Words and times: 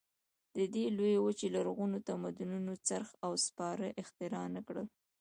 د 0.55 0.57
دې 0.73 0.85
لویې 0.97 1.17
وچې 1.25 1.47
لرغونو 1.55 1.97
تمدنونو 2.07 2.73
څرخ 2.87 3.09
او 3.25 3.31
سپاره 3.45 3.95
اختراع 4.01 4.45
نه 4.55 4.61
کړل. 4.67 4.87